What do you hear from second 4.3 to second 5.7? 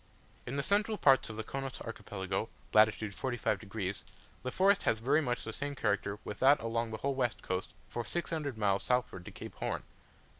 the forest has very much the